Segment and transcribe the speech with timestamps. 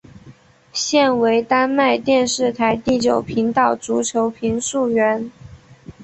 [0.73, 5.29] 现为丹麦电视台第九频道足球评述员。